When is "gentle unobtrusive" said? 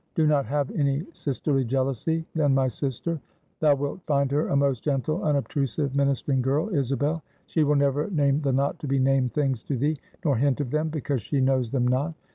4.81-5.95